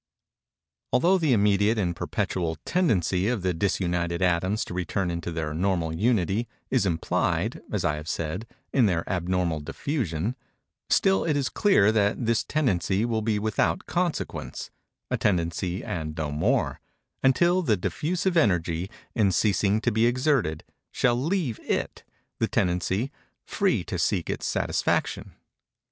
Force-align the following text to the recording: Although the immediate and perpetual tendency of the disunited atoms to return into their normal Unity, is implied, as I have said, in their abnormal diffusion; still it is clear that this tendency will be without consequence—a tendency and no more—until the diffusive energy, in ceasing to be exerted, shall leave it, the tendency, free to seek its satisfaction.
Although 0.91 1.19
the 1.19 1.31
immediate 1.31 1.77
and 1.77 1.95
perpetual 1.95 2.57
tendency 2.65 3.27
of 3.27 3.43
the 3.43 3.53
disunited 3.53 4.19
atoms 4.23 4.65
to 4.65 4.73
return 4.73 5.11
into 5.11 5.31
their 5.31 5.53
normal 5.53 5.93
Unity, 5.93 6.47
is 6.71 6.87
implied, 6.87 7.61
as 7.71 7.85
I 7.85 7.97
have 7.97 8.09
said, 8.09 8.47
in 8.73 8.87
their 8.87 9.07
abnormal 9.07 9.59
diffusion; 9.59 10.35
still 10.89 11.23
it 11.23 11.37
is 11.37 11.49
clear 11.49 11.91
that 11.91 12.25
this 12.25 12.43
tendency 12.43 13.05
will 13.05 13.21
be 13.21 13.37
without 13.37 13.85
consequence—a 13.85 15.17
tendency 15.17 15.83
and 15.83 16.17
no 16.17 16.31
more—until 16.31 17.61
the 17.61 17.77
diffusive 17.77 18.35
energy, 18.35 18.89
in 19.13 19.31
ceasing 19.31 19.79
to 19.81 19.91
be 19.91 20.07
exerted, 20.07 20.63
shall 20.91 21.15
leave 21.15 21.59
it, 21.59 22.03
the 22.39 22.47
tendency, 22.47 23.11
free 23.45 23.83
to 23.83 23.99
seek 23.99 24.31
its 24.31 24.47
satisfaction. 24.47 25.33